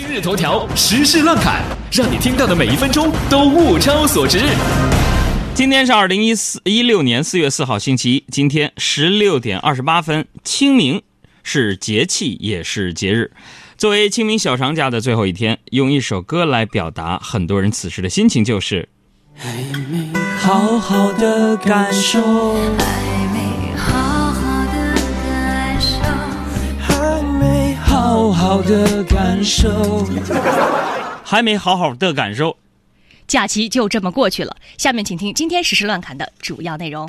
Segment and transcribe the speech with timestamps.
[0.00, 4.38] 今日头条时事乱侃，让你听到的每一分钟都物超所值。
[5.54, 11.02] 今天是二零一四一六年四月四号星期一，今天十六点二十八分，清明
[11.42, 13.32] 是节气也是节日。
[13.76, 18.88] 作为清明小长假的最后一天，用一首歌来表达很多人此时的心情，就是
[19.34, 19.48] 还
[19.90, 22.56] 没好好的感受，
[28.32, 30.06] 好好的感受。
[31.24, 32.56] 还没好好的感受。
[33.26, 34.56] 假期就这么过去了。
[34.78, 37.08] 下面请听今天时事乱侃的主要内容。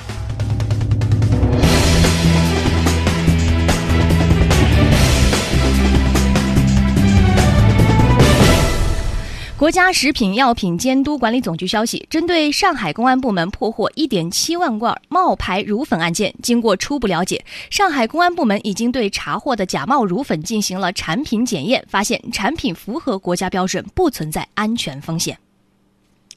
[9.60, 25.38] 国家食品药品监督管理总局消息，针对上海公安部门破获1.7万罐冒牌乳粉案件，经过初步了解，上海公安部门已经对查获的假冒乳粉进行了产品检验，发现产品符合国家标准，不存在安全风险。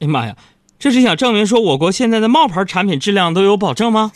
[0.01, 0.35] 哎呀妈呀，
[0.77, 4.11] 这是想证明说我国现在的冒牌产品质量都有保证吗？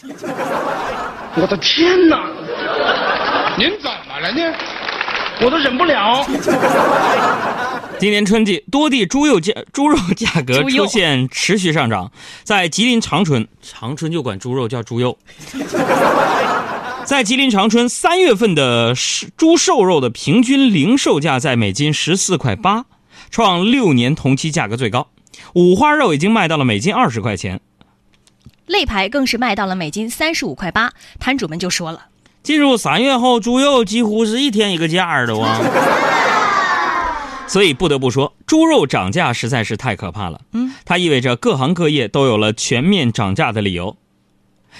[1.35, 2.29] 我的天哪！
[3.57, 4.53] 您怎么了呢？
[5.39, 6.25] 我都忍不了。
[7.99, 12.11] 今年春季，多地猪肉价猪肉价格出现持续上涨。
[12.43, 15.17] 在吉林长春，长春就管猪肉叫猪肉。
[17.03, 22.85] 在吉林长春，三月份的是猪瘦肉的平均零售价在每斤十四块八，
[23.31, 25.07] 创六年同期价格最高。
[25.53, 27.59] 五花肉已经卖到了每斤二十块钱。
[28.67, 32.05] 肋排更是卖到了每斤三十五块八，摊主们就说了。
[32.43, 35.59] 进入三月后，猪肉几乎是一天一个价儿的哇。
[37.47, 40.41] 所以不得不说，猪肉涨价实在是太可怕了。
[40.51, 43.95] 嗯，它意味着各行各业都有了全面涨价的理由，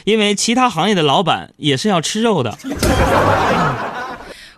[0.03, 2.57] 因为其他行业的老板也是要吃肉的。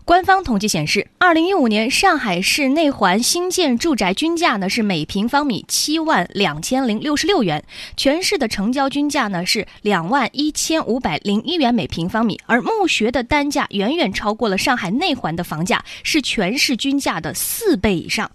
[0.10, 7.64] 官方统计显示，二零一五年上海市内环新建住宅均价呢是每平方米七万两千零六十六元，
[7.96, 18.32] 全市的成交均价呢是两万一千五百零一元每平方米，而墓穴的单价远远超过了上海内环的房价，是全市均价的四倍以上。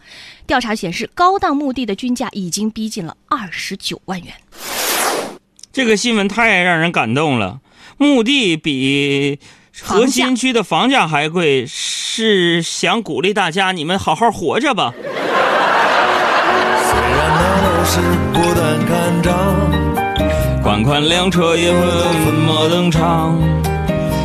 [0.47, 4.33] 调查显示，高档墓地的均价已经逼近了二十九万元。
[5.73, 7.59] 这个新闻太让人感动了，
[7.99, 9.41] 墓地比
[9.83, 14.93] 核心区的房价还贵，是想鼓励大家你们好好活着吧。
[14.95, 15.03] 虽
[17.01, 18.01] 然那都是
[18.33, 23.37] 孤单看涨，款款辆车也稳默登场，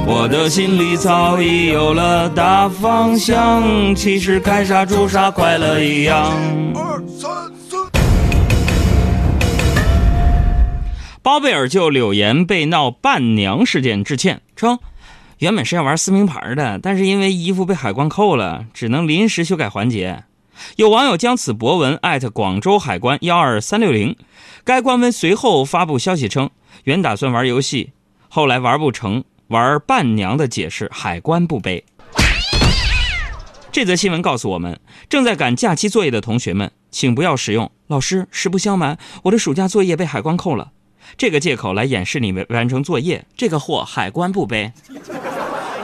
[0.06, 6.32] 我的心里早已有了大方向，其实开啥住啥快乐一样。
[6.76, 7.30] 二三
[7.70, 7.76] 四。
[11.24, 14.80] 包贝尔就柳岩被闹伴娘事件致歉，称
[15.40, 20.26] 原本是要玩撕名牌的，但是因为衣服被海关扣了，只能临时修改环节。
[20.76, 24.18] 有网友将此博文艾特广州海关幺二三六零，
[24.66, 26.50] 该官微随后发布消息称，
[26.84, 27.94] 原打算玩游戏，
[28.28, 31.86] 后来玩不成，玩伴娘的解释海关不背。
[33.72, 34.78] 这则新闻告诉我们，
[35.08, 40.72] 正在赶假期作业的同学们，请不要使用“老师，实不相瞒，我的暑假作业被海关扣了”
[41.18, 43.26] 这个借口来掩饰你没完成作业。
[43.36, 44.72] 这个货海关不背。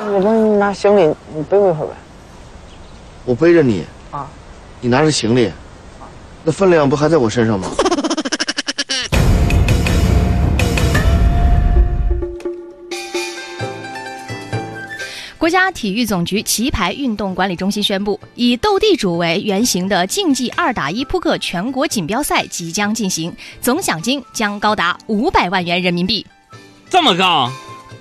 [0.07, 1.01] 我帮你拿行李，
[1.35, 1.93] 你背我一会儿呗。
[3.25, 4.29] 我背着你啊，
[4.79, 5.51] 你拿着行李，
[6.43, 7.67] 那分量不还在我身上吗？
[15.37, 26.25] 国家体育总局棋牌运动管理中心宣布，以斗地主为原型的竞技二打一扑克全国锦标赛即将进行，总奖金将高达五百万元人民币。
[26.89, 27.51] 这么高？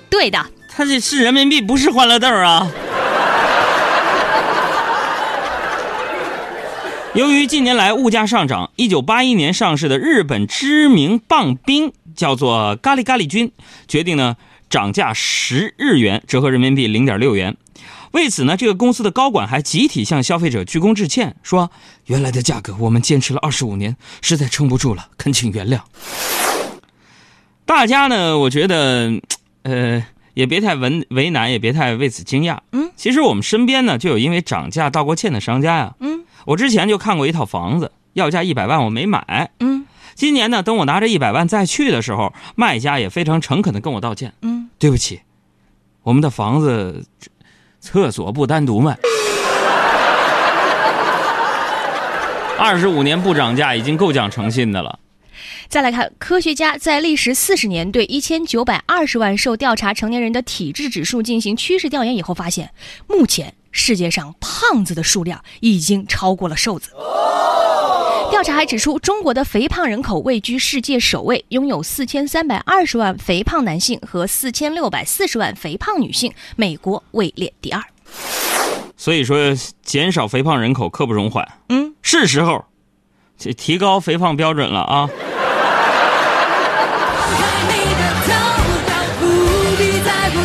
[0.09, 0.43] 对的，
[0.77, 2.67] 它这是人民币，不是欢乐豆啊！
[7.15, 13.53] 由于近年来物价上涨，一九八一年上市的日本知名棒冰叫做咖喱咖喱君，
[13.87, 14.35] 决定呢
[14.69, 17.55] 涨价十日元，折合人民币零点六元。
[18.11, 21.71] 为此呢，这个公司的高管还集体向消费者鞠躬致歉，说
[22.07, 25.79] 原来的价格我们坚持了二十五年，实在撑不住了，恳请原谅。
[27.65, 29.13] 大家呢，我觉得，
[29.63, 30.05] 呃，
[30.35, 32.59] 也别太为为难，也别太为此惊讶。
[32.71, 35.95] 嗯，其实我们身边呢，就有因为涨价道过歉的商家呀。
[35.99, 39.49] 嗯，我之前就看过一套房子，要价一百万，我没买。
[39.61, 44.33] 嗯，今年呢，等我拿着一百万再去的时候，卖家也非常诚恳的跟我道歉。
[44.41, 45.21] 嗯，对不起，
[46.03, 47.07] 我们的房子
[47.79, 48.97] 厕所不单独卖。
[52.57, 54.99] 二十五年不涨价，已经够讲诚信的了。
[55.67, 62.71] 再来看，科学家在历时四十年对一千九百二十万受调查成年人的体质指数进行趋势调研以后，发现
[63.07, 66.91] 目前世界上胖子的数量已经超过了瘦子。
[68.31, 77.81] 调查还指出，中国的肥胖人口位居世界首位，拥有四千三百二十万肥胖男性和四千六百四十万肥胖女性，美国位列第二。
[78.97, 79.37] 所以说，
[79.83, 81.47] 减少肥胖人口刻不容缓。
[81.69, 82.65] 嗯，是时候，
[83.37, 85.09] 这提高肥胖标准了啊！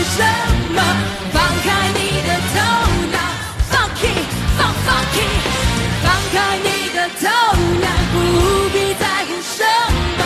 [0.05, 0.23] 什
[0.75, 0.81] 么。
[1.33, 2.57] 放开你的头
[3.13, 3.19] 脑
[3.71, 4.05] ，funky，
[4.57, 5.17] 放 funky。
[6.03, 7.29] 放开你的头
[7.81, 8.15] 脑，不
[8.71, 9.65] 必在乎什
[10.19, 10.21] 么。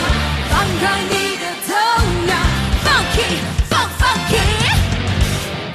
[0.51, 1.71] 放开你的头
[2.27, 2.33] 脑
[2.85, 3.19] ，funky，
[3.69, 4.33] 放 funky。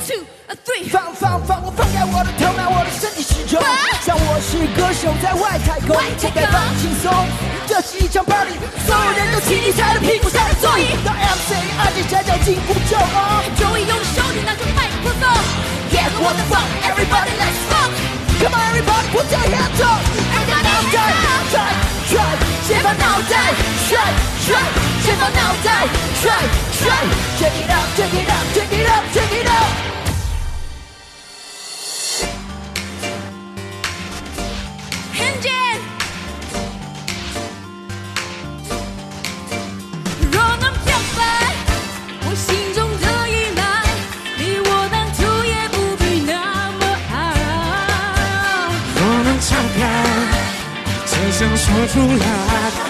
[0.08, 0.22] Two,
[0.66, 3.62] three，放放放，我放开我的头脑，我的身体始终。
[4.02, 7.59] 像我是歌手，在外太空，应该放轻松。
[7.70, 8.58] 这是一场 party，
[8.88, 10.90] 所有人都请你踩着屁股下了座椅。
[11.06, 13.46] 当 MC 二姐站脚进步就 on。
[13.62, 15.30] 终于用手指拿住麦克风。
[15.94, 16.66] Yes, what the fuck?
[16.82, 17.94] Everybody let's fuck.
[18.42, 20.02] Come on, everybody, put your hands up.
[20.34, 20.98] 二大脑袋
[21.54, 21.62] 甩
[22.10, 22.18] 甩，
[22.66, 23.54] 先把脑袋
[23.86, 24.02] 甩
[24.42, 24.58] 甩，
[25.06, 25.86] 先把脑袋
[26.18, 26.42] 甩
[26.74, 26.90] 甩。
[27.38, 28.99] Check it out, check it out, check it out,
[51.92, 52.06] 出来，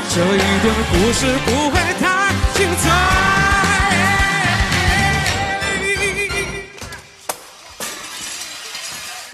[0.09, 2.03] 这一段故事不会太
[2.53, 2.83] 精彩。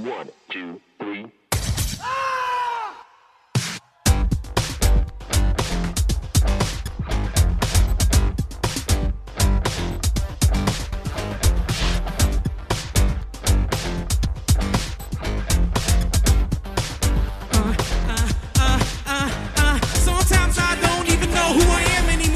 [0.03, 0.84] One two.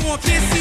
[0.10, 0.59] want this.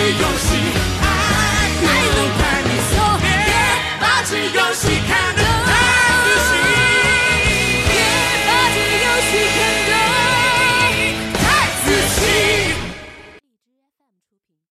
[0.00, 0.59] 没有心